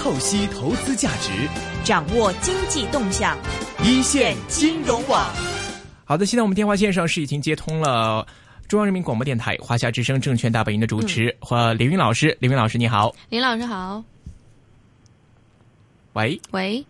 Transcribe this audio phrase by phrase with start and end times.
[0.00, 1.30] 透析投资价值，
[1.84, 3.36] 掌握经济动向，
[3.84, 5.30] 一线金融网。
[6.06, 8.26] 好的，现在我们电话线上是已经接通了
[8.66, 12.34] 中央人民广播电台华夏之声证券大本营的主持和林云老师。
[12.40, 13.14] 林云老师，你好。
[13.28, 14.02] 林老师好。
[16.14, 16.82] 喂喂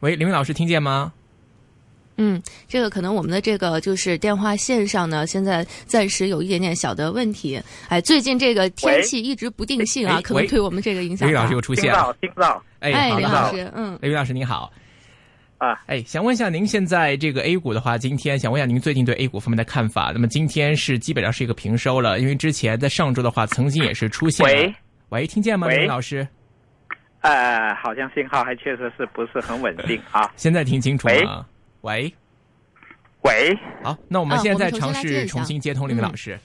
[0.00, 1.12] 喂，林云老师，听见吗？
[2.16, 7.60] 嗯，这个可能我们的这个就是电话线上呢，现在暂时有一点点小的问题。
[7.88, 11.28] 哎，最近这个天气一直不定性啊，可能对我们这个影响。
[11.28, 14.72] 李老师又出现了，听不到，哎，李老师，嗯，李老师你好，
[15.58, 20.12] 啊，哎，想问一下您现在这个 A 股的话，今天想问一下您最近对 A 股方面的看法。
[20.14, 24.46] 那么今天是基本上是一个平收了，因为之前在上周的话，曾经也是出现。
[24.46, 24.74] 喂，
[25.08, 26.26] 喂，听见吗，李老师？
[27.22, 30.30] 呃，好像信号还确实是不是很稳定啊。
[30.36, 31.44] 现在听清楚吗？
[31.84, 32.14] 喂。
[33.22, 36.38] 喂，好，那我们现在尝试重新接通林老师。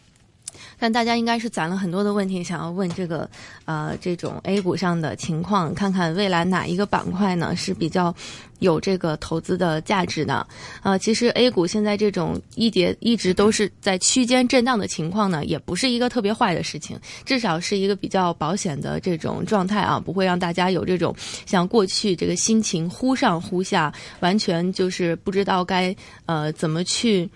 [0.80, 3.30] 但大家应该是攒了很多的问题，想要问这个
[3.66, 8.16] 呃这种 A 股上的情况，看看未来哪一个板块呢是比较
[8.60, 10.48] 有这个投资的价值的。
[10.82, 21.14] 呃，其实 A 股现在这种一跌一直都是在区间震荡的情况呢，也不是一个特别坏的事情，至少是一个比较保险的这种状态啊，不会让大家有这种
[21.46, 25.94] 像过去这个心情忽上忽下，完全就是不知道该
[26.26, 27.30] 呃怎么去。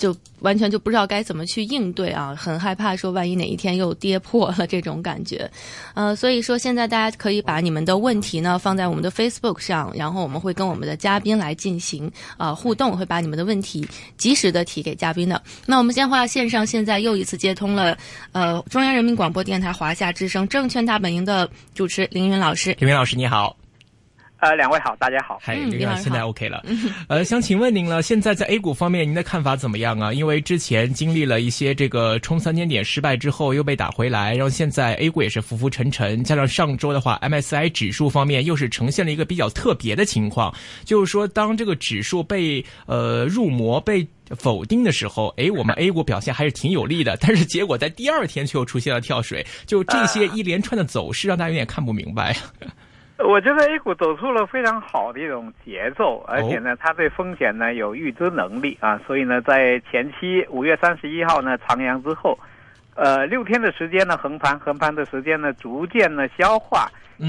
[0.00, 5.48] 就完全就不知道该怎么去应对啊，很害怕说万一哪一天又跌破了这种感觉，
[5.92, 15.40] 呃，所以说现在大家可以把你们的问题呢放在我们的 Facebook 上，然后我们会跟我们的嘉宾来进行啊互动，会把你们的问题及时的提给嘉宾的。
[15.66, 17.94] 那我们先话线上现在又一次接通了，
[18.32, 23.59] 呃，中央人民广播电台华夏之声证券大本营的主持凌云老师，凌云老师你好。
[24.40, 25.38] 呃，两位好，大家好。
[25.42, 26.64] 嗨，林老师，现在 OK 了。
[27.08, 30.14] 呃，想请问您了，现在在 A 股方面，您的看法怎么样啊？
[30.14, 44.06] 因为之前经历了一些这个冲三千点失败之后，又被打回来，然后现在 A 股也是浮浮沉沉，加上上周的话，MSI 指数方面又是呈现了一个比较特别的情况，就是说当这个指数被呃入魔被
[44.38, 52.34] 否定的时候，哎，我们 A 股表现还是挺有利的，但是结果在第二天却又出现了跳水，就这些一连串的走势，让大家有点看不明白。
[53.28, 62.38] 我觉得 A 股走出了非常好的一种节奏，而且呢，它对风险呢有预知能力啊，所以呢，在前期五月三十一号呢长阳之后，
[62.94, 66.88] 呃，六天的时间呢横盘，横盘的时间呢逐渐呢消化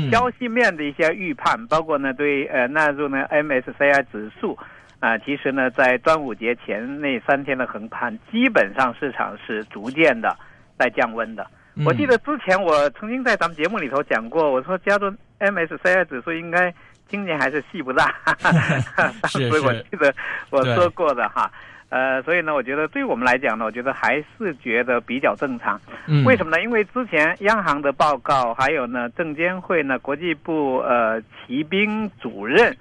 [0.10, 4.58] 消息面的一些预判，包括呢对呃纳入呢 MSCI 指数
[5.00, 10.36] 啊，其实呢在端午节前那三天的横盘，基本上市场是逐渐的
[10.78, 11.46] 在降温的。
[11.86, 16.74] 我记得之前我曾经在咱们节目里头讲过，我说加州 MSCI 指数应该
[17.08, 18.14] 今年还是戏不大，
[18.96, 20.14] 当时，我记得
[20.50, 21.50] 我说过的哈。
[21.90, 25.80] 呃，所以呢，我觉得对我们来讲呢，我觉得还是觉得比较正常。
[26.26, 26.62] 为什么呢？
[26.62, 32.76] 因为之前央行的报告，还有呢，证监会呢，国际部呃骑兵主任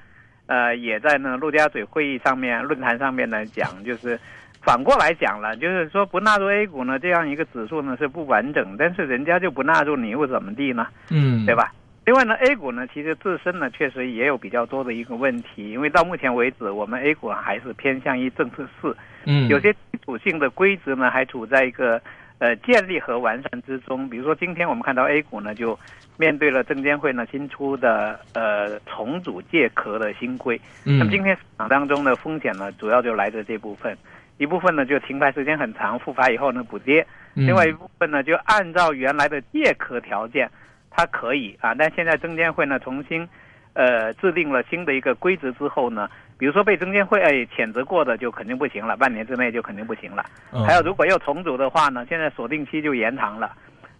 [0.46, 4.18] 呃也在呢陆家嘴会议上面论坛上面呢讲，就是。
[4.62, 10.86] 反过来讲了，就是说不纳入 A 股呢，这样一个指数呢是不完整，但是人家就不纳入，你又怎么地呢？
[11.10, 11.72] 嗯，对吧？
[12.04, 18.94] 另外呢，A 股呢其实自身呢确实也有比较多的一个问题，因为到目前为止，我们 A 股还是偏向于政策市，
[19.24, 22.00] 嗯，有些基础性的规则呢还处在一个
[22.38, 24.08] 呃建立和完善之中。
[24.08, 25.78] 比如说今天我们看到 A 股呢就
[26.18, 33.96] 面对了证监会呢新出的呃重组借壳的新规，那么今天市场当中的风险呢主要就来自这部分。
[34.40, 40.50] 一部分呢就停牌时间很长，复牌以后呢补跌；另外一部分呢就按照原来的借壳条件，
[40.90, 41.74] 它可以啊。
[41.74, 43.28] 但现在证监会呢重新，
[43.74, 46.08] 呃制定了新的一个规则之后呢，
[46.38, 50.24] 比如说被证监会哎谴责过的就肯定不行了，半年之内就肯定不行了。
[50.66, 53.54] 还有如果要重组的话呢，现在锁定期就延长了，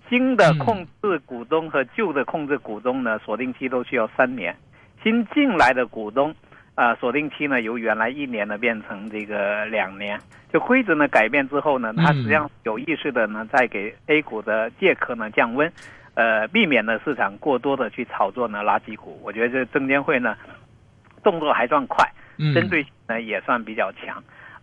[0.09, 4.57] 新的控制股东和旧的控制股东呢锁定期都需要三年，
[5.03, 6.35] 新进来的股东。
[6.81, 10.19] 啊，锁定期呢由原来一年呢变成这个两年，
[10.51, 15.71] 就规则呢改变之后呢，它实际上有意识的呢在给 A 股的借壳呢降温，
[16.15, 19.21] 呃，避免呢市场过多的去炒作呢垃圾股。
[19.23, 20.35] 我觉得这证监会呢
[21.23, 22.11] 动作还算快，
[22.55, 24.17] 针对性呢也算比较强。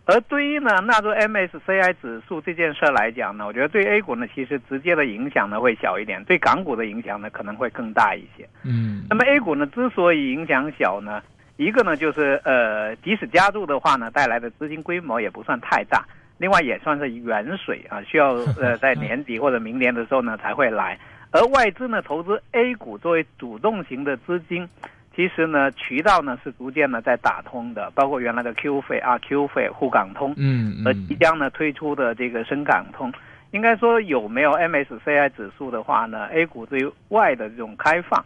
[0.04, 8.44] 而对于呢纳入 MSCI 指数这件事来讲呢，我觉得对 A 股呢其实直接的影响呢会小一点，对港股的影响呢可能会更大一些。
[8.64, 11.22] 嗯，那么 A 股呢之所以影响小呢？
[11.58, 16.04] 一个呢，就是呃，即使加入的话呢，带来的资金规模也不算太大。
[16.38, 20.96] 另外也算是远水啊，需要呃在 年底或者明年的时候呢才会来。
[21.32, 24.68] 而外资呢投资 A 股作为主动型的资金，
[25.16, 33.12] 其实呢渠道呢是逐渐呢在打通的，包括原来的 Q 费啊、Q 费、沪港通，嗯，和即将呢推出的这个深港通，
[33.50, 38.24] 应该说有没有 MSCI 指数的话呢，A 股对外的这种开放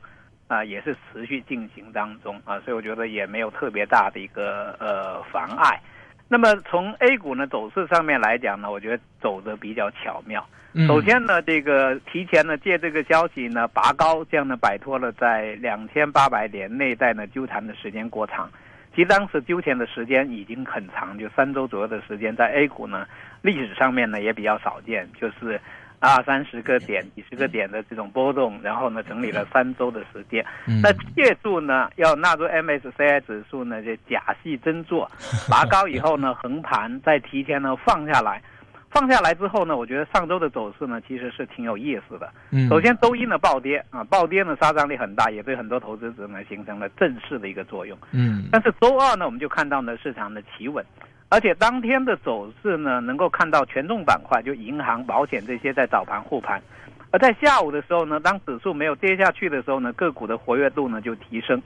[0.48, 5.80] 啊也是持续进行当中啊，所以我觉得也没有特别大的一个呃妨碍。
[6.28, 10.46] 那么从 A 股呢走势上面来讲呢，我觉得走的比较巧妙。
[10.86, 18.50] 首先呢，这个提前呢借这个消息呢拔高，这样呢摆脱了在两千八百点内在呢纠缠的时间过长。
[18.94, 23.06] 其实当时纠缠的时间已经很长，就三周左右的时间，在 A 股呢
[23.42, 25.60] 历史上面呢也比较少见，就是
[26.02, 30.44] 二三十个点、几十个点的这种波动，然后呢整理了三周的时间。
[30.82, 35.10] 那借助呢要纳入 MSCI 指数呢，就假戏真做，
[35.48, 38.42] 拔高以后呢横盘，再提前呢放下来。
[38.90, 42.30] 放下来之后呢，我觉得上周的走势呢其实是挺有意思的。
[42.50, 47.96] 嗯，首先周一呢暴跌啊，暴跌呢杀伤力很大，也对很多投资者呢形成了正式的一个作用。
[48.10, 50.84] 嗯，但是周二呢，我们就看到呢市场的企稳，
[51.32, 56.62] 而且当天的走势呢能够看到权重板块，就银行、保险这些在早盘护盘，
[57.10, 61.62] 而在下午的时候呢，当指数没有跌下去的时候呢，个股的活跃度呢就提升，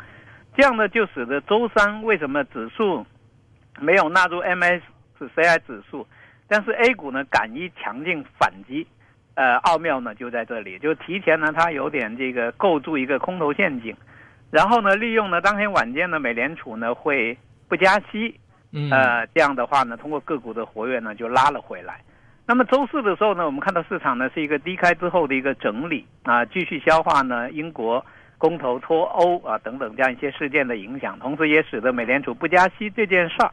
[0.57, 3.05] 这样呢就使得周三为什么指数
[3.81, 6.07] 没有纳入 MSCI 指数？
[6.47, 8.87] 但是 A 股呢，敢于强劲反击，
[9.35, 13.97] 呃，奥妙呢就在这里，就提前呢，它有点这个构筑一个空头陷阱，
[14.53, 17.37] 然后呢，利用呢当天晚间呢，美联储呢会
[17.67, 18.39] 不加息，
[18.91, 22.01] 呃，这样的话呢，通过个股的活跃呢，就拉了回来。
[22.47, 28.05] 那么周四的时候呢，我们看到市场呢是一个低开之后的一个整理啊，继续消化呢英国
[28.39, 33.51] 公投脱欧啊等等这样一些事件的影响，同时也使得美联储不加息这件事儿。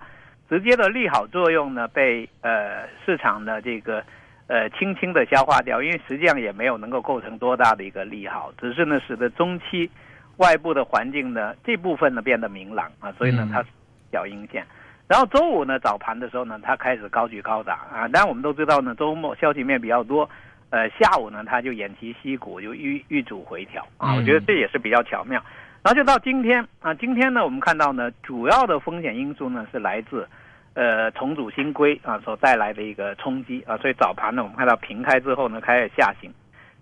[0.50, 4.04] 直接的利好作用呢，被呃市场的这个
[4.48, 9.90] 呃轻轻的消化掉，因为实际上也没有能够构成多大的一个利好，只是呢使得中期
[10.38, 13.64] 外部的环境呢这部分呢变得明朗啊，所以呢它
[14.12, 14.64] 小阴线。
[15.08, 20.30] 然后周五呢早盘的时候呢，它开始高举高打啊，当然我们都知道呢周末消息面比较多，
[20.70, 25.44] 呃下午呢它就偃旗息鼓，就遇遇阻回调啊，我觉得这也是比较巧妙。
[25.84, 30.28] 然后就到今天啊，今天呢我们看到呢主要的风险因素呢是来自。
[30.76, 36.34] 呃，重组新规啊所带来的一个冲击啊，所以早盘呢，我们看到平开之后呢，开始下行，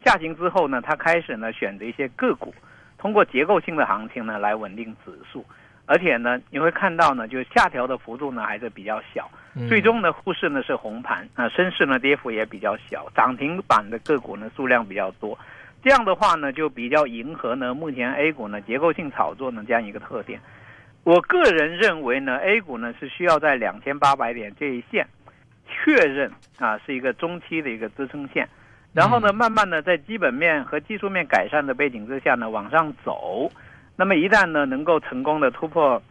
[0.06, 2.56] 下行之后呢，它开始呢选择一些个股，
[2.98, 5.46] 通过结构性的行情呢来稳定指数，
[5.92, 9.30] 而且呢，你会看到呢，就是下调的幅度呢还是比较小，
[9.68, 15.38] 最终呢，沪市呢是红盘啊，深市呢跌幅也比较小，涨停板的个股呢数量比较多，
[15.84, 20.40] 这样的话呢，就比较迎合呢目前 A 股呢结构性炒作呢这样一个特点。
[21.04, 25.06] 我个人认为呢，A 股呢是需要在两千八百点这一线
[25.68, 28.48] 确认啊，是一个中期的一个支撑线，
[28.94, 33.52] 然后呢，慢慢的在基本面和技术面改善的背景之下呢往上走。
[33.96, 36.02] 那么一旦呢能够成功的突破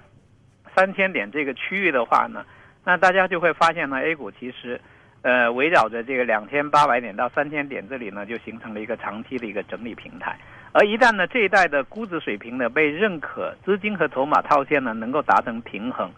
[0.76, 2.44] 三千点这个区域的话呢，
[2.84, 4.80] 那大家就会发现呢，A 股其实
[5.22, 10.38] 呃围绕着这个两千八百点到三千点这里呢，就形成了一个长期的一个整理平台。
[10.72, 16.08] 而一旦呢，这一代的估值水平呢被认可，资金和筹码套现呢能够达成平衡，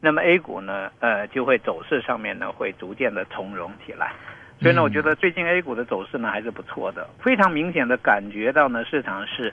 [0.00, 4.12] 那么 A 股呢，呃，就会走势上面呢会逐渐的从容起来。
[4.60, 9.52] 所以呢，我觉得最近 A 股的走势呢还是不错的，非常明显的感觉到呢市场是，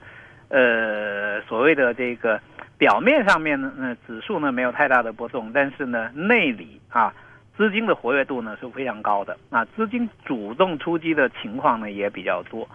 [0.51, 2.39] 呃，所谓的这个
[2.77, 7.13] 表面上面呢指数呢没有太大的波动，但是呢内里啊
[7.55, 12.67] 资金的活跃度呢是非常高的啊，资金主动出击的情况呢也比较多。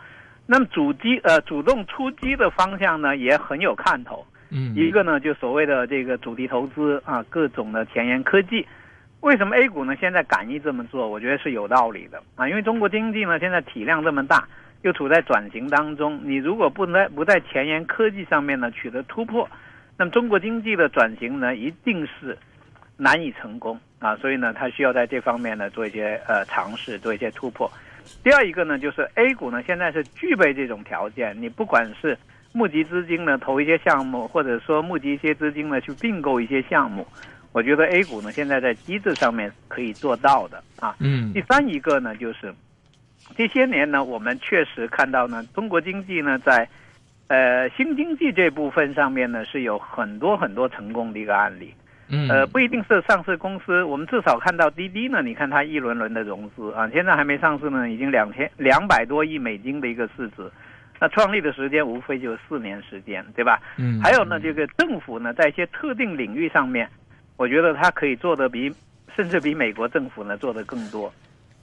[0.46, 8.66] 那么主机呃主动出击的方向呢也很有看头，嗯，一个呢就所谓的这个主题投资啊，各种的前沿科技，
[9.20, 11.08] 为什么 A 股呢现在敢于这么做？
[11.08, 14.46] 我觉得是有道理的啊，因为中国经济呢现在体量这么大，
[14.86, 19.48] 又处在转型当中，你如果不在不在前沿科技上面呢取得突破，
[19.98, 22.38] 那么中国经济的转型呢一定是
[22.96, 27.68] 难以成功啊，所以呢它需要在这方面呢做一些呃尝试，做一些突破。
[28.22, 31.36] 第二一个呢，就是 A 股呢，现在是具备这种条件。
[31.42, 32.16] 你不管是
[32.52, 37.04] 募集资金呢，投一些项目，或者说募集一些资金呢，去并购一些项目，
[37.50, 40.94] 我觉得 A 股呢，现在在机制上面可以做到的啊。
[41.00, 41.32] 嗯。
[41.32, 42.54] 第三一个呢，就是
[43.34, 46.68] 这些年呢，我们确实看到呢，中国经济呢，在
[47.28, 51.74] 呃新经济这部分上面呢，是有很多很多成功的一个案例。
[52.08, 55.22] 嗯，呃，不一定是上市公司，我们至少看到滴滴呢。
[55.22, 60.48] 你看它一轮轮的融资啊，现在还没上市呢，已经两千两百多亿美金的一个市值。
[61.00, 63.60] 那创立的时间无非就四年时间，对吧？
[63.76, 64.00] 嗯。
[64.00, 66.88] 还有呢，这个政府呢，在一些特定领域上面，
[67.36, 68.72] 我觉得它可以做的比
[69.16, 71.12] 甚至比美国政府呢做的更多。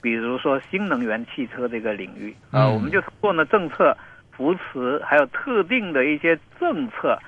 [0.04, 3.96] 比如说新能源汽车这个领域啊，我们就通过呢政策
[4.30, 7.18] 扶持，还有特定的一些政策。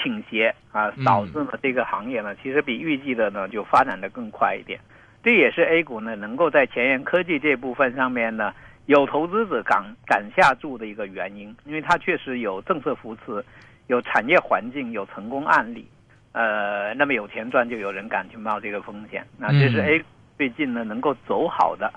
[0.00, 4.78] 倾斜啊，导致呢这个行业呢，其实比预计的呢就发展的更快一点。
[5.24, 8.54] 这也是 A 股呢能够在前沿科技这部分上面呢
[8.86, 13.44] 有投资者敢敢下注的一个原因，因为它确实有政策扶持，
[13.88, 15.84] 有产业环境，有成功案例。
[16.30, 19.26] 呃，那么有钱赚，就有人敢去冒这个风险。
[19.36, 20.00] 那这是 A
[20.36, 21.92] 最近呢能够走好的，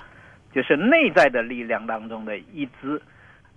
[0.53, 3.01] 就是内在的力量当中的一支。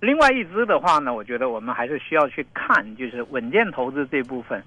[0.01, 4.63] 另外一支的话呢，我觉得我们还是需要去看，就是稳健投资这部分，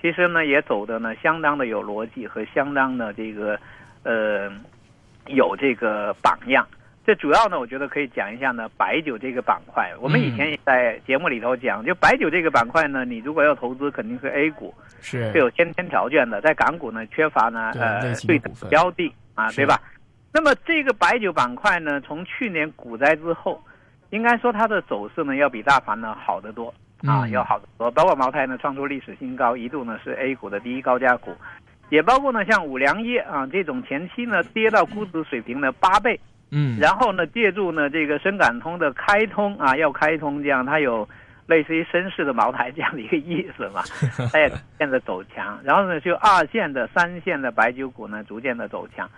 [0.00, 3.58] 其实呢也走的呢相当的有逻辑和相当的这个
[4.02, 4.50] 呃
[5.26, 6.66] 有这个榜样。
[7.06, 9.90] 这主要呢，我觉得可以讲一下呢，白酒这个板块。
[10.00, 16.40] 我们以前也在节目里头讲，就白酒这个板块呢，你如果要投资，肯定是 A 股，是是有先天条件的。
[16.40, 19.80] 在港股呢，缺乏呢呃对的标的啊，对吧？
[20.32, 23.60] 那么这个白酒板块呢，从去年股灾之后，
[24.10, 26.72] 应该说它的走势呢，要比大盘呢好得多
[27.06, 27.90] 啊，要好得多。
[27.90, 31.34] 包括茅台呢，创出历史新高，一度呢是 A 股的第一高价股，
[31.88, 36.18] 也包括呢像五粮液啊这种前期呢跌到估值水平的八倍。
[36.52, 41.08] 嗯，然后呢，借助呢这个深港通的开通啊，要开通这样，它有
[41.46, 43.82] 类似于深市的茅台这样的一个意思嘛，
[44.32, 45.58] 它也逐渐的走强。
[45.64, 49.08] 然后呢，就二线的、三线的白酒股呢，逐渐的走强。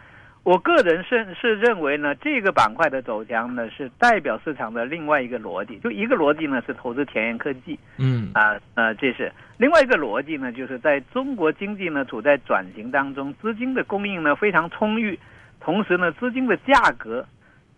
[0.44, 5.78] 我个人是是认为呢，这个板块的走强呢，是代表市场的另外一个逻辑。
[5.78, 15.16] 就一个逻辑呢，是投资前沿科技，嗯啊呃，这是另外一个逻辑呢，就是在中国经济呢处在转型当中，资金的供应呢非常充裕。
[15.60, 17.24] 同时呢，资金的价格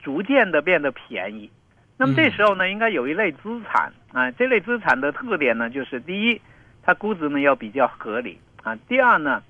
[0.02, 1.50] 逐渐的变得便宜，
[1.99, 6.40] 那么这时候呢，应该有一类资产啊，这类资产的特点呢，就是第一，
[6.83, 9.42] 它估值呢要比较合理啊；第二呢，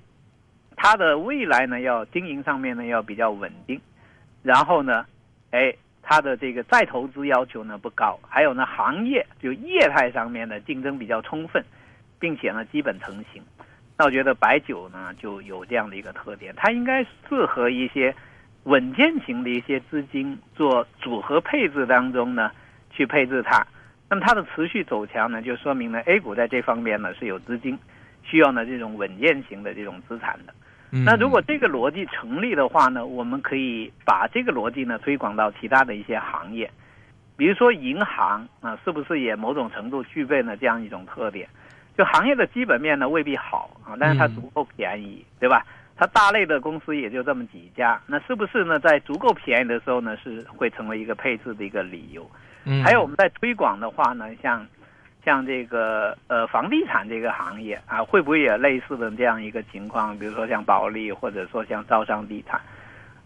[0.75, 3.79] 它的未来呢要经营上面呢要比较稳定，
[4.43, 5.05] 然后呢，
[5.51, 11.63] 哎，它的这个再投资要求呢不高，还有呢，行业就业态上面的竞争比较充分，
[12.19, 13.41] 并且呢基本成型。
[13.97, 18.13] 那我觉得白酒呢就有这样的一个特点，它应该适合一些
[18.65, 22.51] 稳健型的一些资金做组合配置当中呢
[22.91, 23.65] 去配置它。
[24.09, 27.79] 那么它的持续走强呢，就说明呢 A 股在这方面呢是有资金
[28.23, 30.53] 需要呢这种稳健型的这种资产的。
[30.91, 36.69] 那如果这个逻辑成立的话呢，我们可以把这个逻辑呢推广到其他的一些行业，
[37.35, 41.49] 比如说银行啊，是不是也某种程度具备了这样一种特点？
[41.97, 45.65] 就行业的基本面呢未必好啊，但是它足够便宜，对吧？
[45.97, 48.77] 它大类的公司也就这么几家，那是不是呢？
[48.79, 52.29] 在足够便宜的时候呢，是会成为一个配置的一个理由。
[52.65, 54.67] 嗯，还有我们在推广的话呢，像
[55.25, 60.15] 像这个呃房地产这个行业啊，会不会也类似的这样一个情况？
[60.17, 62.61] 比如说像保利，或者说像招商地产。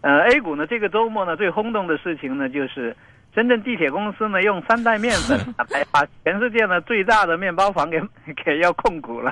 [0.02, 2.96] 呃，A 股呢这个周末呢最轰动的事情呢就是。
[3.36, 5.38] 深圳地铁公司呢，用三代面粉
[5.70, 8.02] 来把全世界呢最大的面包房给
[8.44, 9.32] 给要控股了，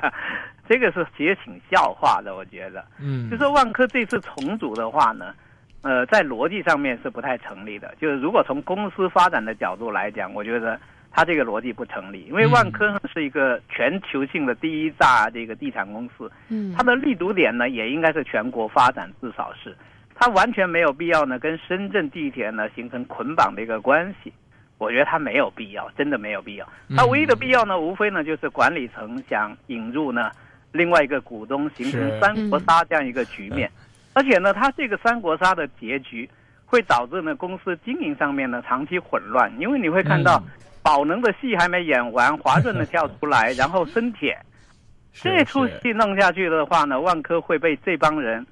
[0.68, 2.82] 这个是其实挺笑话的，我觉得。
[3.00, 5.34] 嗯，就说万科这次重组的话呢，
[5.82, 7.92] 呃，在逻辑上面是不太成立的。
[8.00, 10.78] 就是如果从公司发展的角度来讲，我觉得
[11.10, 19.76] 它这个逻辑不成立，因为万科是一个全球性的第一大这个地产公司，嗯，它的立足点呢也应该是全国发展，至少是。
[20.14, 24.32] 它完全没有必要呢，跟深圳地铁呢形成捆绑的一个关系，
[24.76, 26.68] 我觉得它没有必要，真的没有必要。
[26.96, 30.30] 它唯一的必要呢，无非呢就是管理层想引入呢
[30.72, 33.70] 另外一个股东，形成三国杀这样一个局面。
[34.12, 36.28] 而且呢，它这个三国杀的结局
[36.66, 40.42] 会导致呢公司经营上面呢长期混乱，因为你会看到
[40.88, 44.38] 宝能的戏还没演完，华润的跳出来，然后深铁。
[45.12, 48.46] 这出戏弄下去的话呢，万科会被这帮人。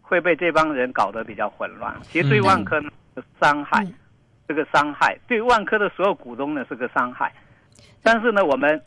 [0.00, 3.86] 会被这帮人搞得比较混乱，其实对万科呢是伤害，
[4.48, 5.14] 这个伤害。
[5.28, 7.30] 对万科的所有股东呢是个伤害。
[8.02, 8.80] 但是呢，我们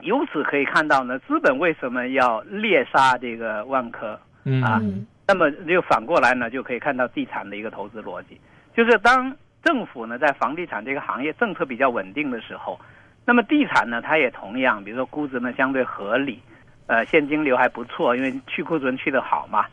[0.00, 4.18] 由此可以看到呢，资本为什么要猎杀这个万科？
[4.64, 4.82] 啊？
[5.28, 8.40] 那么就反过来呢，就可以看到地产的一个投资逻辑，
[8.74, 9.32] 就是当
[9.62, 12.78] 政府呢在房地产这个行业政策比较稳定的时候，
[13.24, 16.40] 那么地产呢它也同样，比如说估值呢相对合理，
[16.86, 19.66] 呃现金流还不错，因为去库存去的好嘛。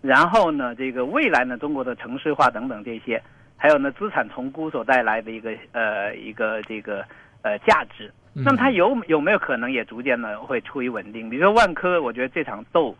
[0.00, 3.20] 然后呢，这个未来呢，中国的城市化等等这些，
[3.56, 7.04] 还有呢，资产重估所带来的一个呃一个这个
[7.42, 11.28] 呃价值，那么它有有没有可能也逐渐呢会处于稳定？
[11.28, 12.96] 比如说万科，我觉得这场斗，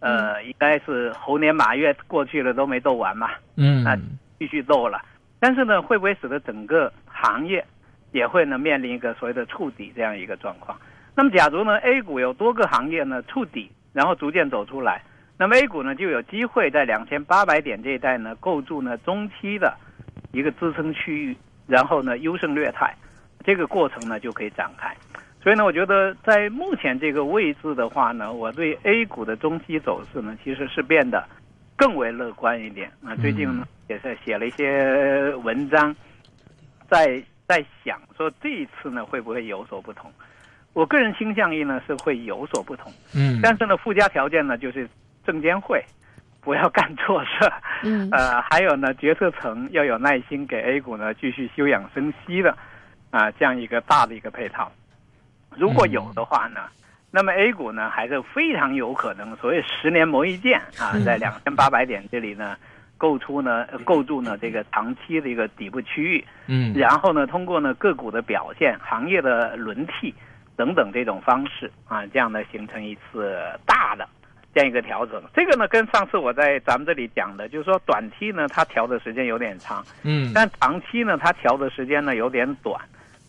[0.00, 3.96] 呃，应该是猴年马月过去了都没斗完嘛，嗯，那
[4.38, 5.00] 继续斗了。
[5.40, 7.64] 但是呢，会不会使得整个行业
[8.12, 10.78] 也会呢面临一个所谓的触底这样一个状况？
[11.16, 15.02] 那么假如呢 A 股有多个行业呢触底，然后逐渐走出来。
[15.38, 19.74] 那么 A 股呢就有机会在两千八百点这一带呢构筑呢中期的
[20.32, 22.94] 一个支撑区域，然后呢优胜劣汰，
[23.42, 24.94] 这个过程呢就可以展开。
[25.42, 31.26] 所以呢，我觉得在目前这个位置的话呢，我对 A 股的中期走势呢其实是变得
[31.76, 32.92] 更为乐观一点。
[33.00, 35.94] 那，最近呢也是写了一些文章，
[36.88, 40.08] 在在想说这一次呢会不会有所不同？
[40.74, 42.92] 我个人倾向于呢是会有所不同。
[43.16, 44.88] 嗯，但是呢附加条件呢就是
[45.26, 45.84] 证监会
[46.40, 47.52] 不要干错事。
[47.82, 52.56] 嗯，呃，还有呢决策层要有耐心给 A 股呢继续休养生息的
[53.10, 54.70] 啊这样一个大的一个配套。
[55.56, 56.60] 如果有的话呢？
[57.12, 62.56] 那么 A 股呢，还是非常有可能，所谓十年磨一剑啊，在两千八百点这里呢，
[63.00, 70.14] 构出呢构筑呢这个长期的一个底部区域，嗯，然后呢，通过呢个股的表现、行业的轮替
[70.54, 74.06] 等等这种方式啊，这样呢形成一次大的
[74.52, 75.22] 这样一个调整。
[75.32, 82.78] 这个呢，跟上次我在咱们这里讲的，就是说短期呢它调的时间有点长，嗯，但长期呢它调的时间呢有点短，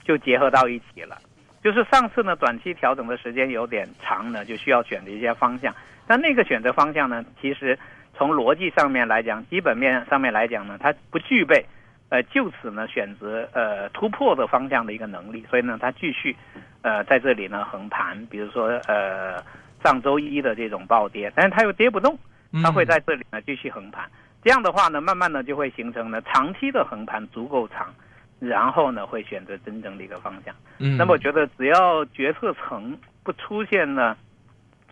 [0.03, 1.17] 就结合到一起了。
[1.63, 5.73] 就是上次呢，短期调整的时间有点长呢，就需要选择一些方向。
[6.07, 7.77] 但那个选择方向呢，其实
[8.15, 11.65] 从逻辑上面来讲，基本面上面来讲呢，它不具备，
[12.09, 15.45] 呃，就此呢选择呃突破的方向的一个能力。
[15.49, 16.35] 所以呢，它继续，
[16.81, 18.25] 呃，在这里呢横盘。
[18.27, 19.41] 比如说呃
[19.83, 22.17] 上周一的这种暴跌，但是它又跌不动，
[22.63, 24.09] 它会在这里呢继续横盘。
[24.43, 27.93] 这样的话呢，慢慢的就会形成呢长期的横盘足够长。
[28.39, 30.55] 然后呢，会选择真正的一个方向。
[30.79, 34.17] 嗯，那么我觉得只要决策层不出现呢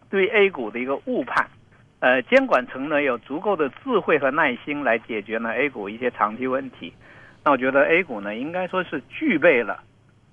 [0.08, 1.48] 对 A 股的一个误判，
[2.02, 6.94] 呃，监管层呢有足够的智慧和耐心来解决呢 A 股一些长期问题，
[7.44, 9.84] 那我觉得 A 股呢应该说是具备了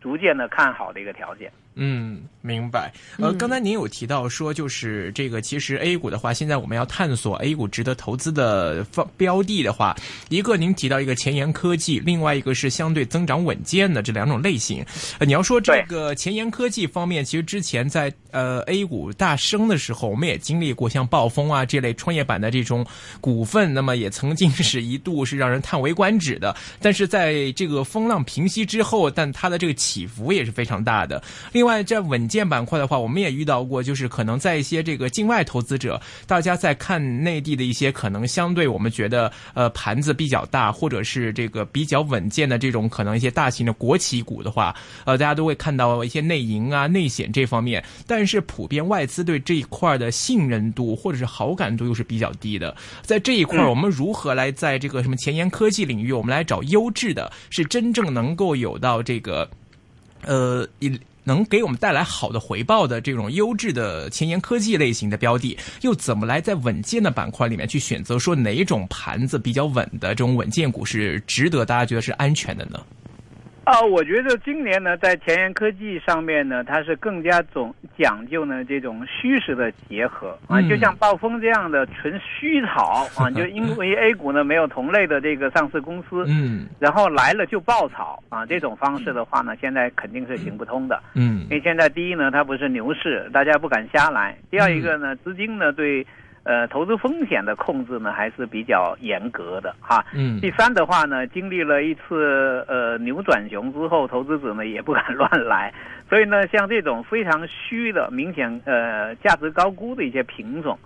[0.00, 1.50] 逐渐的看好的一个条件。
[1.78, 2.90] 嗯，明白。
[3.18, 9.94] 呃，刚才您有提到说，就是这个其实 A 股的话，现在我们要探索 A 股值得投资的方标的的话，
[10.30, 14.82] 一个您提到一个前沿科技，另外一个是相对增长稳健的这两种类型。
[15.18, 22.86] 呃，你要说这个前沿科技方面，其实之前在呃 A 股大升的时候，我们也经历过像暴风啊这类创业板的这种
[23.20, 26.56] 股份，那么也曾经是一度是让人叹为观止的。
[26.80, 31.22] 但是在这个风浪平息之后，但它的这个起伏也是非常大的。
[31.52, 52.74] 另另外，在稳健板块的话，我们也遇到过，就是可能在一些这个境外投资者，大家在看内地的一些可能相对我们觉得呃盘子比较大，或者是这个比较稳健的这种可能一些大型的国企股的话，呃，大家都会看到一些内银啊、内险这方面，但是普遍外资对这一块的信任度或者是好感度又是比较低的。
[53.02, 59.48] 在这一块，我们如何来在这个什么前沿科技领域，我们来找优质的，是真正能够有到这个
[60.22, 60.98] 呃一。
[61.26, 68.16] 能给我们带来好的回报的这种优质的前沿科技类型的标的，又怎么来在稳健的板块里面去选择？
[68.16, 72.80] 说哪种盘子比较稳的这种稳健股是值得大家觉得是安全的呢？
[73.66, 96.06] 啊，我觉得今年呢，在前沿科技上面呢，它是更加总讲究呢这种虚实的结合啊，就像暴风这样的纯虚炒啊，就因为 A 股呢没有同类的这个上市公司，嗯，然后来了就爆炒啊，这种方式的话呢，现在肯定是行不通的，嗯，因为现在第一呢，它不是牛市，大家不敢瞎来；第二一个呢，资金呢对。
[96.46, 100.04] 呃，投资风险的控制呢还是比较严格的哈。
[100.14, 100.40] 嗯。
[100.40, 105.74] 第三的话呢，经历了一次呃牛转熊之后，投资者呢也不敢乱来，
[106.08, 110.78] 所以呢，像这种非常虚的、明显呃价值高估的一些品种，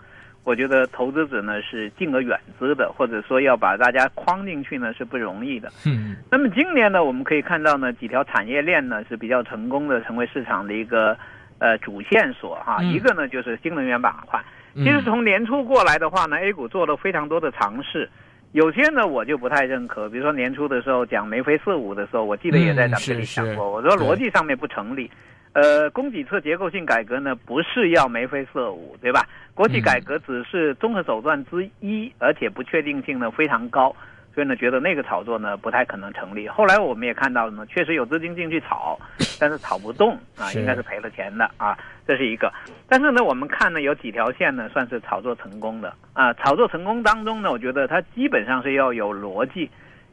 [0.45, 5.71] 我觉得投资者呢是敬而远之的，或者说要把大家框进去呢是不容易的。
[5.85, 6.17] 嗯。
[6.31, 11.15] 那么今年呢，我们可以看到呢几条产业链呢是比较成功的，成为市场的一个
[11.59, 12.83] 呃主线索哈。
[12.83, 14.43] 一个呢就是新能源板块。
[14.75, 18.09] 其实从年初过来的话呢，A 股做了非常多的尝试，
[18.53, 20.09] 有些呢我就不太认可。
[20.09, 25.11] 比如说年初的时候讲眉飞色舞的时候，我记得也在咱们这里讲过，我说逻辑上面不成立。
[25.53, 29.27] 呃，供给侧结构性改革呢不是要眉飞色舞，对吧？
[29.53, 33.95] 国企改革只是综合手段之一，而且不确定性呢非常高。
[34.41, 36.49] 所以呢，觉得那个炒作呢不太可能成立。
[36.49, 38.99] 后来我们也看到了呢，确实有资金进去炒，
[39.39, 41.77] 但是炒不动啊，应该是赔了钱的啊，
[42.07, 42.51] 这是一个。
[42.89, 46.33] 但是呢，我们看呢有几条线呢算是炒作成功的啊。
[46.33, 49.69] 炒作成功当中呢，我觉得它基本上是要有逻辑，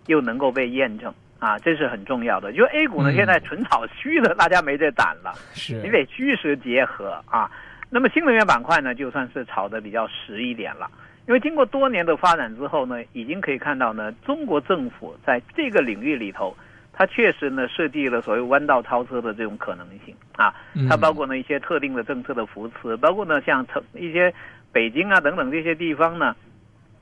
[0.07, 2.51] 又能够被验证啊，这是很重要的。
[2.51, 7.49] 就 A 股呢现在纯炒虚的，大家没这胆了，是你得虚实结合啊。
[7.89, 10.91] 那么新能源板块呢，就算是炒的比较实一点了。
[11.27, 16.55] 因为经过多年的发展之后呢，已经可以看到呢，中国政府在这个领域里头，
[16.93, 20.53] 它确实呢设计了所谓弯道超车的这种可能性啊。
[20.87, 24.33] 它包括呢一些特定的政策的扶持，包括呢像城一些
[24.71, 26.33] 北京啊等等这些地方呢，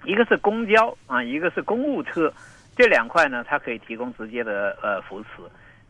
[0.03, 2.33] 一个是公交啊，一个是公务车，
[2.75, 5.27] 这两块呢它可以提供直接的呃扶持。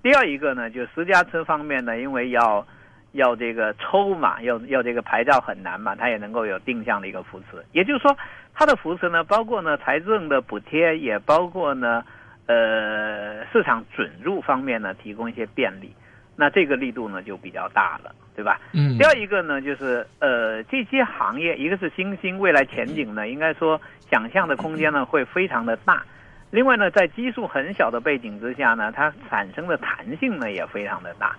[0.03, 2.67] 第二一个呢，就私家车方面呢，因为要。
[3.15, 7.63] 要这个抽嘛，要要这个牌照很难嘛，它也能够有定向的一个扶持。
[7.71, 8.15] 也就是说，
[8.53, 12.03] 它的扶持呢，包括呢财政的补贴，也包括呢
[12.47, 15.93] 呃市场准入方面呢提供一些便利，
[16.35, 18.59] 那这个力度呢就比较大了，对吧？
[18.73, 23.79] 嗯第二一个呢，就是呃这些行业，一个是新兴，未来前景呢，应该说
[24.11, 26.03] 想象的空间呢会非常的大。
[26.51, 31.35] 另外呢，在基数很小的背景之下呢，它产生的弹性呢也非常的大。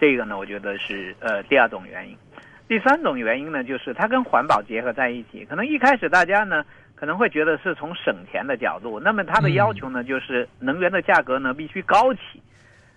[0.00, 2.16] 这个呢，我觉得是呃第二种原因。
[2.66, 5.44] 第三种原因呢，就是它跟环保结合在一起。
[5.44, 12.40] 可能一开始大家呢可能会觉得是从省钱的角度，那么它的要求呢就是能源的价格呢必须高起，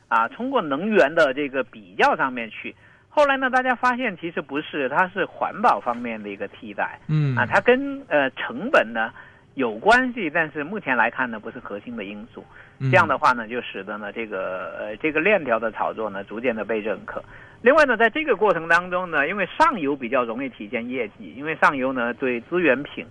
[0.07, 2.73] 啊，通过能源的这个比较上面去。
[3.09, 6.99] 后来呢，大家发现其实不是，它是环保方面的一个替代。
[7.07, 9.11] 嗯啊，它跟呃成本呢
[9.55, 12.45] 有关系，但是目前来看呢不是核心的因素。
[12.91, 17.23] 这样的话呢，就使得呢这个呃这个链条的炒作呢逐渐的被认可。
[17.61, 23.05] 另外呢，在这个过程当中呢，因为上游比较容易体现业绩，因为上游呢对资源品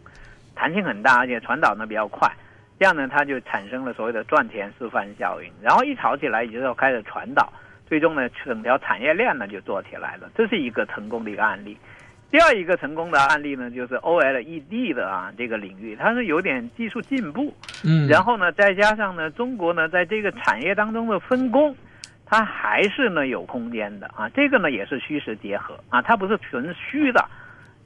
[0.54, 2.30] 弹性很大，而且传导呢比较快，
[2.78, 5.50] 这样呢它就产生了所谓的赚钱示范效应。
[5.62, 7.50] 然后一炒起来，之后开始传导，
[7.87, 11.76] 最终呢整条产业链呢就做起来了，这是一个成功的一个案例。
[12.33, 21.77] 第二一个成功的案例呢，就是 OLED 的啊这个领域，它是有点技术进步，嗯，然后呢，再加上呢，中国呢在这个产业当中的分工，
[22.25, 24.31] 它还是呢有空间的啊。
[24.31, 27.23] 这个呢也是虚实结合啊，它不是纯虚的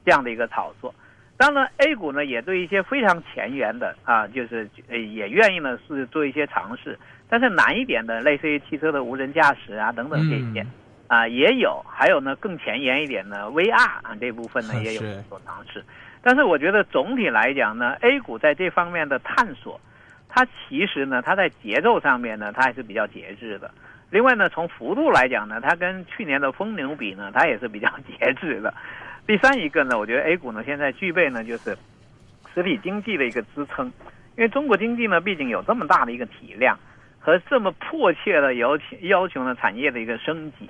[0.05, 0.95] 这样的一个炒作。
[1.35, 10.61] 当然，A 股呢也对一些非常前沿的啊，就是呃也愿意呢是做一些尝试，但是难一点的，类似于汽车的无人驾驶啊等等这些。
[10.61, 10.67] 嗯
[11.07, 15.83] 啊，也有，还有呢，更前沿一点的 VR 啊，这部分呢 也有是所尝试。
[16.21, 19.79] 但是我觉得总体来讲呢，A 股在这方面的探索，
[20.27, 23.71] 它其实呢，它在节奏上面呢，它还是比较节制的。
[24.09, 28.73] 另外呢，从幅度来讲呢，它跟去年的疯牛比呢，它也是比较节制的。
[29.25, 31.77] 第三一个呢，我觉得 A 股呢现在具备呢就是
[32.53, 33.87] 实体经济的一个支撑，
[34.35, 36.77] 因为中国经济呢毕竟有这么大的一个体量
[37.19, 40.69] 和这么迫切的要求要求呢产业的一个升级。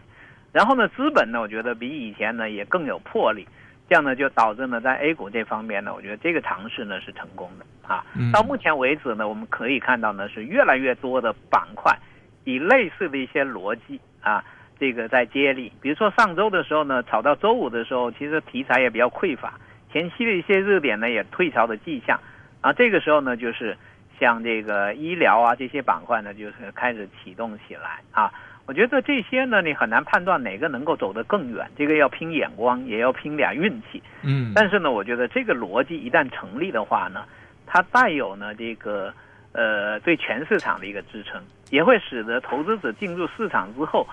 [0.57, 3.47] 然后呢，资本呢，我觉得比以前呢也更有魄力，
[3.87, 8.03] 这样呢就导致呢在 A 股这方面呢，我觉得这个尝试呢是成功的啊。
[8.15, 11.95] 嗯到目前为止呢，我们可以看到呢是越来越多的板块
[12.43, 14.43] 以类似的一些逻辑啊，
[14.79, 15.71] 这个在接力。
[15.79, 19.53] 比如说上周的时候呢，炒到周五的时候，其实题材也比较匮乏，
[19.93, 22.19] 前期的一些热点呢也退潮的迹象
[22.61, 22.73] 啊。
[22.73, 23.77] 这个时候呢，就是
[24.19, 28.33] 像这个医疗啊这些板块呢，就是开始启动起来啊。
[28.67, 34.03] 我觉得这些呢，你很难判断哪个能够走得更远，这个要拼眼光，也要拼点运气。
[34.23, 37.23] 嗯，但是呢，我觉得这个逻辑一旦成立的话呢，
[37.65, 39.13] 它带有呢这个
[39.53, 44.05] 呃对全市场的一个支撑，也会使得投资者进入市场之后，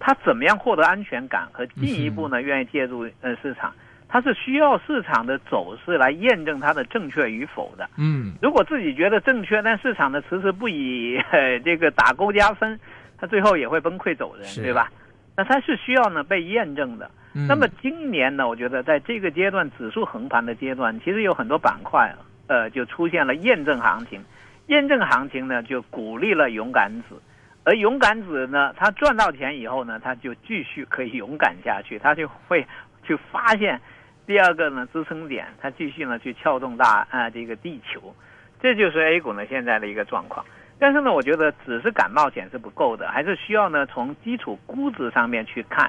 [0.00, 3.72] 他怎么样获得安全感和进一步呢愿意介入呃市场，
[4.08, 7.88] 它是需要市场的走势来验证它的正确与否的。
[7.96, 12.78] 嗯如果自己觉得正确，但市场呢迟迟不以、呃、这个打勾加分，
[13.22, 14.90] 它最后也会崩溃走人，对吧？
[15.36, 17.08] 那它是需要呢被验证的。
[17.34, 22.12] 嗯那么今年呢，我觉得在这个阶段指数横盘的阶段，其实有很多板块，
[22.48, 24.20] 呃，就出现了验证行情。
[24.66, 27.14] 验证行情呢，就鼓励了勇敢子，
[27.62, 32.66] 而勇敢子呢，他赚到钱以后呢，他就继续可以勇敢下去，他就会
[33.04, 33.80] 去发现
[34.26, 38.12] 第二个呢支撑点，他继续呢去撬动大啊、这个地球，
[38.60, 40.44] 这就是 A 股呢现在的一个状况。
[40.82, 45.88] 但是呢，我觉得只是敢冒险是不够的，还是需要呢从基础估值上面去看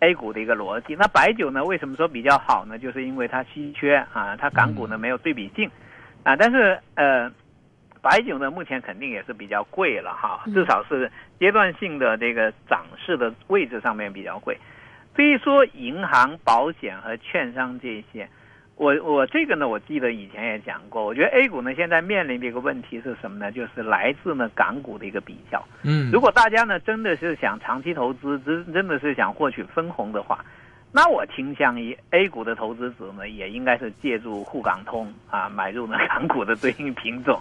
[0.00, 0.96] A 股的一个逻辑。
[0.96, 2.76] 那白酒呢，为什么说比较好呢？
[2.76, 5.70] 就是因为它稀缺啊，它港股呢没有对比性
[6.24, 6.34] 啊。
[6.34, 7.30] 但是呃，
[8.02, 14.58] 白酒呢目前肯定也是比较贵了哈，至少是阶段性的这个涨势的位置上面比较贵。
[15.14, 18.28] 至于说银行、保险和券商这些，
[18.82, 23.52] 我我这个呢，我记得以前也讲过，我觉得 A 股呢现在面临的一个问题是什么呢？
[23.52, 25.64] 就是来自呢港股的一个比较。
[25.84, 30.44] 嗯，如果大家呢真的是想长期投资，真真的是想获取分红的话，
[30.90, 37.40] 那我倾向于 A 股的投资者呢，也应该是借助沪港通啊，买入呢 港股的对应品种。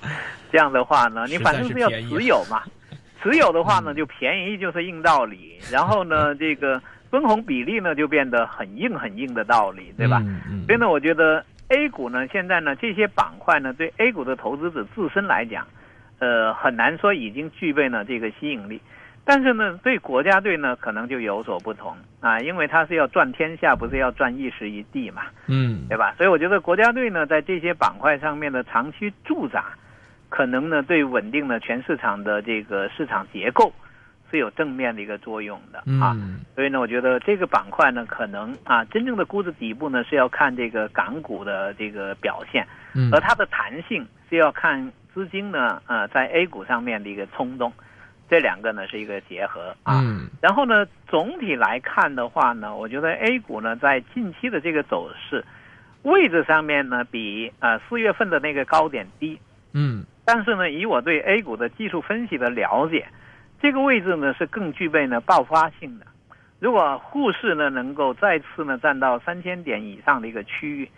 [0.52, 2.62] 这样的话呢，你反正是要持有嘛，
[3.24, 6.80] 持有的话呢就便宜就是硬道理，然后呢 这个
[7.12, 10.24] 分红比例呢就变得很硬很硬的道理，对吧？
[10.26, 15.68] 嗯嗯所以呢，我觉得 A 股呢，现在呢，这些板块呢，对 A 股的投资者自身来讲，
[16.20, 18.82] 呃，很难说已经具备了这个吸引力。
[19.24, 26.16] 但是呢，对国家队呢，可能就有所不同啊，因为它是要赚天下，不是要赚一时一地嘛，嗯对吧？
[26.18, 29.66] 所以我觉得国家队呢，在这些板块上面的长期驻扎，
[30.30, 33.72] 可能呢，对稳定了全市场的这个市场结构
[34.32, 36.16] 是有正面的一个作用的嗯啊。
[36.56, 42.66] 所以呢，我觉得这个板块呢，可能啊，真正的估值底部呢是要看这个港股的这个表现，
[42.96, 47.72] 嗯而它的弹性是要看资金呢，呃，在 A 股上面的一个冲动，
[48.30, 50.02] 这两个呢是一个结合啊。
[50.02, 55.44] 嗯然后呢，总体来看的话呢，我觉得 A 股呢在近期的这个走势
[56.04, 59.40] 位置上面呢，比呃四月份的那个高点低，
[59.74, 63.06] 嗯但是呢，以我对 A 股的技术分析的了解，
[63.62, 66.06] 这个位置呢是更具备呢爆发性的。
[66.60, 70.90] 如果沪市呢能够再次呢站到三千点以上的一个区域，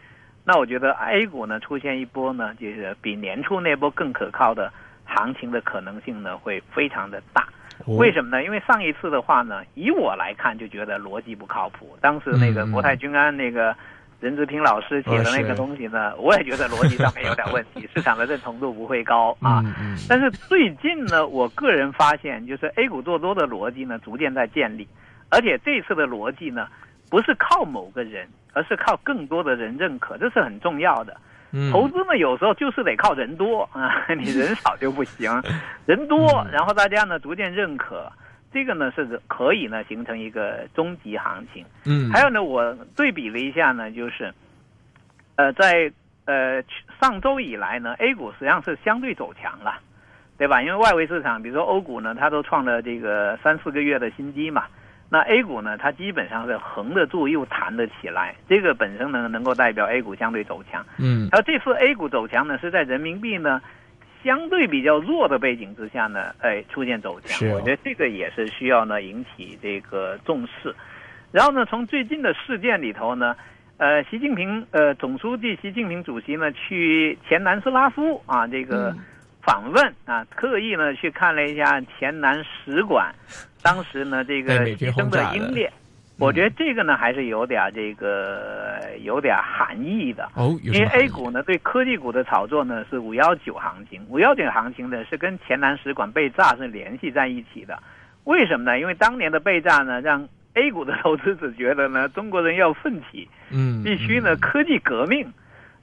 [0.45, 4.71] 那我觉得 A 股呢出现一波呢，就是比年初那波更可靠的
[5.06, 7.43] 行情的可能性呢会非常的大。
[7.86, 8.43] 哦为什么呢？
[8.43, 11.97] 因为上一次的话呢，以我来看就觉得逻辑不靠谱。
[11.99, 13.76] 当时那个国泰君安那个
[14.23, 19.62] 任志平老师写的那个东西呢，我也觉得逻辑上面有点问题， 市场的认同度不会高啊。
[19.65, 24.88] 嗯嗯 但是最近呢，我个人发现，就是 A 股做多的逻辑呢，逐渐在建立，
[25.29, 26.67] 而且这次的逻辑呢，
[27.09, 31.15] 不是靠某个人，而是靠更多的人认可，这是很重要的。
[31.55, 35.29] 嗯投资呢，有时候就是得靠人多啊， 你人少就不行，
[35.86, 38.12] 人多，嗯然后大家呢逐渐认可，
[38.53, 41.65] 这个呢是可以呢形成一个中级行情。
[41.85, 44.33] 嗯还有呢，我对比了一下呢，就是，
[45.35, 45.91] 呃，在
[46.25, 46.63] 呃
[47.01, 49.79] 上周以来呢，A 股实际上是相对走强了，
[50.37, 50.61] 对吧？
[50.61, 54.65] 因为外围市场，比如说欧股呢，它都创了这个三四个月的新低嘛。
[55.09, 60.83] 那 A 股呢，它基本上是横得住又弹得起来，这个本身呢能够代表 A 股相对走强。
[60.97, 63.61] 嗯而这次 A 股走强呢，是在人民币呢
[64.23, 67.49] 相对比较弱的背景之下呢，哎，出现走强。
[67.49, 70.73] 哦我觉得这个也是需要呢引起这个重视。
[71.31, 73.36] 然后呢，从最近的事件里头呢，
[73.77, 78.99] 呃，习近平呃总书记习近平主席呢去前南斯拉夫啊这个嗯
[79.41, 83.13] 访问啊，特意呢去看了一下前南使馆，
[83.62, 85.71] 当时呢这个被美军的英烈。
[86.19, 90.30] 我觉得这个呢还是有点这个有点含义的。
[90.36, 97.82] 哦，因为 A 股呢对科技股的炒作呢是五幺九行情，五幺九行情呢是跟前南使馆被炸是联系在一起的。
[98.26, 98.80] 为什么呢？
[98.80, 105.28] 因为当年的被炸呢，让 A 股的投资者觉得呢，中国人要奋起，嗯必须呢嗯科技革命。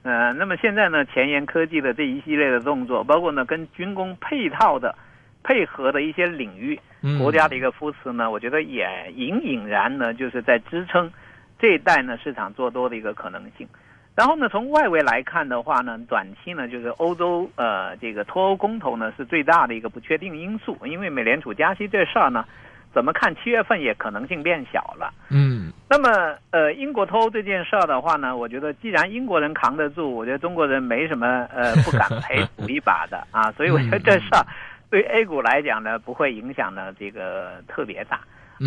[0.03, 4.95] 呃，那么现在呢，前沿科技的这一系列的动作，包括呢跟军工配套的
[5.43, 11.11] 配合的一些领域，嗯国家的一个扶持呢，我觉得也隐隐然呢，就是在支撑
[11.59, 13.67] 这一代呢市场做多的一个可能性。
[14.13, 22.45] 然后呢，从外围来看的话呢，短期呢就是欧洲呃这个脱欧公投呢是最大的一个不确定因素，因为美联储加息这事儿呢，
[22.93, 25.13] 怎么看七月份也可能性变小了。
[25.29, 34.45] 嗯那么，呃，英国脱欧这件事儿的话呢，我觉得既然英国人扛得住，我觉得中国人没什么呃不敢 赔赌一把的啊，所以我觉得这事儿
[34.91, 38.19] 对 A 股来讲呢，不会影响呢这个特别大。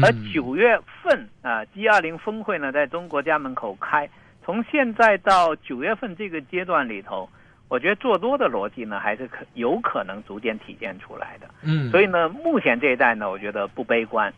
[0.02, 4.08] 而嗯九月份啊，G 二零峰会呢在中国家门口开，
[4.44, 7.28] 从现在到九月份这个阶段里头，
[7.68, 11.46] 我觉得做多的逻辑呢还是可有可能逐渐体现出来的。
[11.62, 14.32] 嗯，所以呢，目前这一代呢，我觉得不悲观，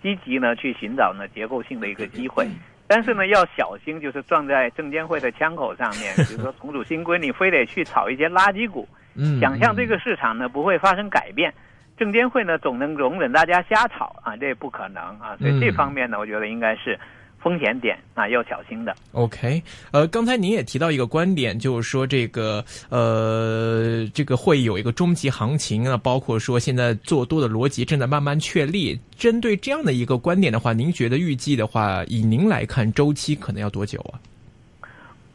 [0.00, 2.48] 积极呢去寻找呢结构性的一个机会。
[2.86, 6.14] 但是呢，要小心，就是撞在证监会的枪口上面。
[6.26, 11.52] 比如说 重组新规，你非得去炒一些垃圾股，嗯想象这个市场呢不会发生改变，
[11.96, 15.36] 证监会呢总能容忍大家瞎炒啊，这不可能啊。
[15.38, 16.98] 所以这嗯方面呢，我觉得应该是
[17.42, 18.94] 风险点啊，要小心的。
[19.12, 28.98] OK，呃，刚才您也提到一个观点，就是说这个呃，这个会有一个终极行情啊，包括说现在做多的逻辑正在慢慢确立。
[29.16, 34.18] 针对这样的一个观点的话，您觉得预计的话，以您来看，周期可能要多久啊？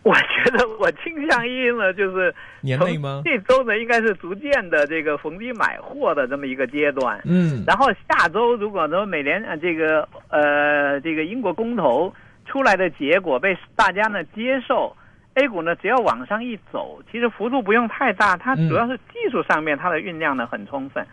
[0.04, 3.22] 我觉得我倾向于呢，就是年内吗？
[3.26, 7.20] 这周呢，应该是逐渐的这个逢低买货的这么一个阶段。
[7.26, 12.14] 嗯，然后下周如果说美联呃这个呃这个英国公投
[12.46, 14.96] 出来的结果被大家呢接受
[15.34, 21.06] ，A 股呢只要往上一走，其实幅度不用太大，它主要是技术上面它的酝酿呢很充分。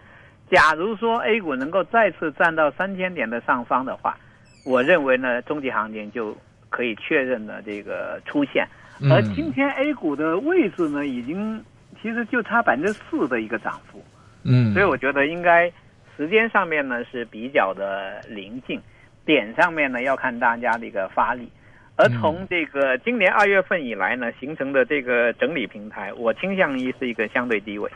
[0.51, 4.17] 假如说 A 股能够再次站到三千点的上方的话，
[4.65, 6.37] 我认为呢中级行情就
[6.75, 8.67] 可以确认的这个出现。
[9.01, 11.63] 嗯而今天 A 股的位置呢，已经
[12.01, 14.03] 其实就差百分之四的一个涨幅。
[14.43, 15.71] 嗯，所以我觉得应该
[16.17, 18.81] 时间上面呢是比较的临近，
[19.25, 21.49] 点上面呢要看大家的一个发力。
[21.97, 27.89] 而从这个今年二月份以来呢形成的这个整理平台，我倾向于是一个相对低位，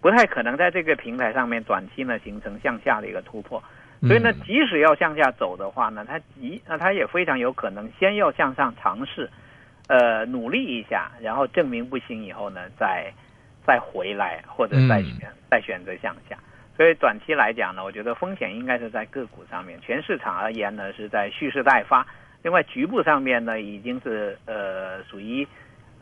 [0.00, 3.62] 不太可能在这个平台上面短期呢形成向下的一个突破。
[4.00, 9.30] 所以呢嗯，即使要向下走的话呢，它极那它也非常有可能先要向上尝试，
[9.88, 13.12] 呃，努力一下，然后证明不行以后呢，再
[13.66, 16.36] 再回来或者再选、再选择向下。
[16.76, 19.80] 所以短期来讲呢，我觉得风险应该是在个股上面。
[19.80, 22.04] 全市场而言呢，是在蓄势待发。
[22.42, 25.46] 另外，局部上面呢，已经是呃属于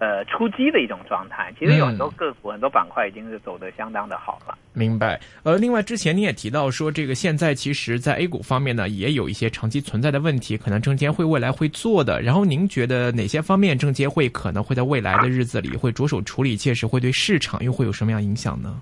[0.02, 1.54] 呃出击的一种状态。
[1.56, 4.58] 其实有很多个股、很多板块已经是走得相当的好了。
[4.72, 5.20] 明白。
[5.44, 12.20] 呃，另外之前您也提到说，这个现在其实，在 A 股方面呢，也有一些长期存在的问题，可能证监会未来会做的。
[12.20, 16.56] 然后您觉得哪些方面证监会可能会在未来的日子里会着手处理？
[16.56, 18.80] 届时会对市场又会有什么样影响呢？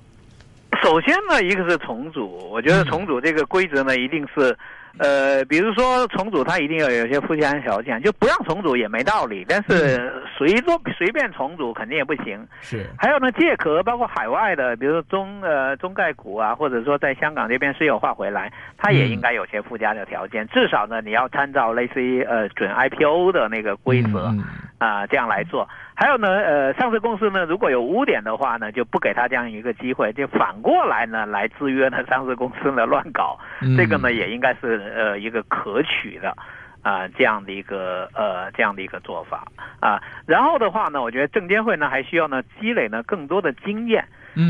[0.83, 4.57] 首先呢，一个是重组，我觉得重组这个规则呢，一定是，
[4.99, 12.47] 呃，比如说重组它一定要有一些附加条件，就不让重组也没道理，但是随做随便重组肯定也不行。
[12.61, 12.87] 是。
[12.99, 24.33] 还有呢，借壳包括海外的，比如说中呃中概股啊，或者说在香港这边私有化回来，它也应该有些附加的条件，至少呢你要参照类似于呃准 IPO 的那个规则
[24.81, 25.69] 啊，这样来做。
[25.95, 33.39] 还有呢，呃，上市公司呢，如果有污点的话呢，就不给他这样一个机会，就反过来呢，来制约呢 上市公司呢乱搞，
[33.77, 36.35] 这个呢也应该是呃一个可取的
[36.81, 39.45] 啊这样的一个呃这样的一个做法
[39.81, 40.01] 啊。
[40.27, 44.03] 然后的话呢，我觉得证监会呢还需要呢积累呢更多的经验，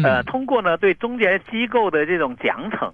[0.05, 2.93] 呃，通过呢对中介机构的这种奖惩，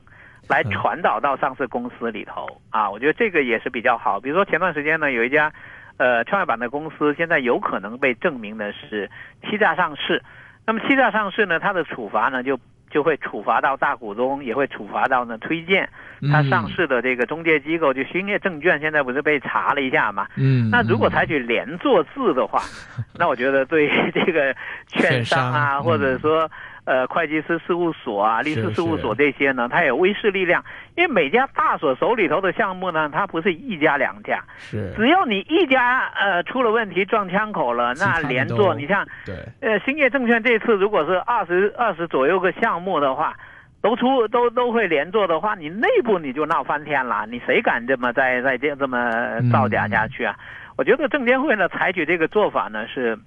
[0.48, 2.90] 来传导到上市公司里头啊。
[2.90, 4.18] 我觉得这个也是比较好。
[4.18, 5.52] 比如说前段时间呢，有一家。
[5.98, 9.10] 呃，创业板的公司现在有可能被证明的是
[9.42, 10.22] 欺诈上市，
[10.66, 12.58] 那么欺诈上市呢，它的处罚呢就
[12.90, 15.88] 就会处罚到大股东，也会处罚到呢推荐
[16.30, 20.26] 它上市的这个中介机构，就兴业证券现在不是被查了一下嘛？
[20.36, 22.62] 嗯，那如果采取连坐制的话，
[23.18, 24.54] 那我觉得对这个
[24.86, 26.50] 券商啊，或者说。
[26.86, 30.64] 呃，会计师事务所啊，律师事务所这些呢，它有威势力量。
[30.94, 43.36] 因为每家大所手里头的项目呢，它不是一家两家，是只要你一家呃出了问题撞枪口了，那连坐，你像对呃兴业证券这次如果是二十二十左右个项目的话，
[43.82, 49.10] 都出都都会连坐的话，你内部你就闹翻天了，你谁敢这么再再这这么
[49.50, 50.36] 造假下去啊？
[50.78, 53.18] 我觉得证监会呢采取这个做法呢是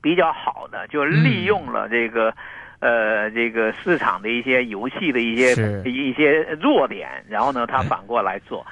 [0.00, 2.34] 比较好的，就利用了这个。
[2.78, 5.52] 呃，这个市场的一些游戏的一些
[5.84, 8.64] 一些弱点，然后呢，他反过来做，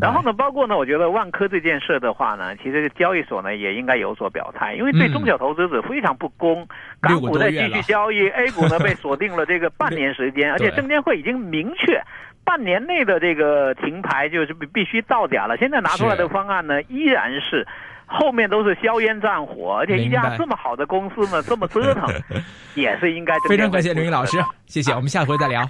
[0.00, 6.66] 然后呢，包括呢，我觉得万科这件事的话呢，其实交易所呢也应该有所表态，因为对中小投资者非常不公，
[7.00, 12.02] 港股在继续交易， A 股呢被锁定了这个半年时间， 而且证监会已经明确
[12.44, 17.66] 半年内的这个停牌就是必必须造假了，现在拿出来的方案呢依然是。
[18.12, 22.06] 后面都是硝烟战火，而且一家这么好的公司呢，这么折腾，
[22.74, 23.34] 也是应该。
[23.48, 25.62] 非常感谢刘云老师，谢谢，我们下回再聊。